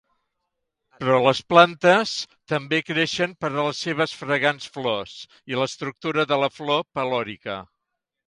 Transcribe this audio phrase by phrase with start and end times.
[1.01, 2.13] Però les plantes
[2.53, 5.13] també creixen per a les seves fragants flors
[5.53, 7.59] i l'estructura de la flor pelòrica.